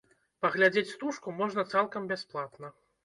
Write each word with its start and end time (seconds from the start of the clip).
Паглядзець 0.45 0.93
стужку 0.95 1.33
можна 1.41 1.67
цалкам 1.75 2.11
бясплатна. 2.13 2.67